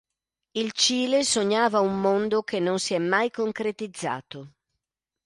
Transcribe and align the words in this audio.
Il 0.53 0.71
Cile 0.73 1.23
sognava 1.23 1.79
un 1.79 2.01
mondo 2.01 2.41
che 2.41 2.59
non 2.59 2.79
si 2.79 2.95
è 2.95 2.97
mai 2.97 3.29
concretizzato. 3.29 4.53